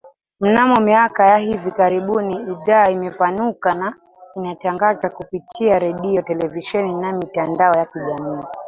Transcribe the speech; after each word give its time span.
Mnamo 0.39 0.79
miaka 0.79 1.23
ya 1.25 1.37
hivi 1.37 1.71
karibuni 1.71 2.35
idhaa 2.35 2.89
imepanuka 2.89 3.73
na 3.75 3.93
inatangaza 4.35 5.09
kupitia 5.09 5.79
redio, 5.79 6.21
televisheni 6.21 6.93
na 7.01 7.13
mitandao 7.13 7.73
ya 7.75 7.85
kijamii 7.85 8.43